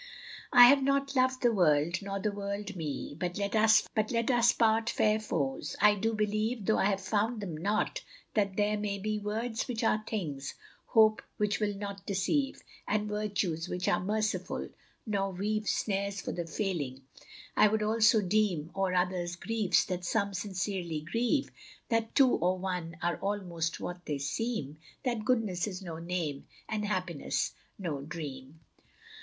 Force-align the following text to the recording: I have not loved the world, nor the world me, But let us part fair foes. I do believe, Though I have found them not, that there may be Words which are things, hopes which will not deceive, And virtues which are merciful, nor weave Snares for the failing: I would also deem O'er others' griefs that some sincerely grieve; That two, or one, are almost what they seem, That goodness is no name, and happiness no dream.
I 0.51 0.63
have 0.65 0.81
not 0.81 1.15
loved 1.15 1.43
the 1.43 1.51
world, 1.51 2.01
nor 2.01 2.19
the 2.19 2.31
world 2.31 2.75
me, 2.75 3.15
But 3.19 3.37
let 3.37 3.55
us 3.55 3.87
part 4.53 4.89
fair 4.89 5.19
foes. 5.19 5.75
I 5.79 5.93
do 5.93 6.15
believe, 6.15 6.65
Though 6.65 6.79
I 6.79 6.85
have 6.85 6.99
found 7.01 7.39
them 7.39 7.55
not, 7.55 8.03
that 8.33 8.55
there 8.57 8.79
may 8.79 8.97
be 8.97 9.19
Words 9.19 9.67
which 9.67 9.83
are 9.83 10.03
things, 10.07 10.55
hopes 10.87 11.23
which 11.37 11.59
will 11.59 11.75
not 11.75 12.03
deceive, 12.07 12.63
And 12.87 13.07
virtues 13.09 13.69
which 13.69 13.87
are 13.87 13.99
merciful, 13.99 14.69
nor 15.05 15.33
weave 15.33 15.67
Snares 15.69 16.19
for 16.19 16.31
the 16.31 16.47
failing: 16.47 17.03
I 17.55 17.67
would 17.67 17.83
also 17.83 18.23
deem 18.23 18.71
O'er 18.75 18.95
others' 18.95 19.35
griefs 19.35 19.85
that 19.85 20.03
some 20.03 20.33
sincerely 20.33 21.01
grieve; 21.01 21.51
That 21.89 22.15
two, 22.15 22.27
or 22.37 22.57
one, 22.57 22.97
are 23.03 23.17
almost 23.17 23.79
what 23.79 24.03
they 24.07 24.17
seem, 24.17 24.79
That 25.03 25.25
goodness 25.25 25.67
is 25.67 25.83
no 25.83 25.99
name, 25.99 26.47
and 26.67 26.85
happiness 26.85 27.53
no 27.77 28.01
dream. 28.01 28.61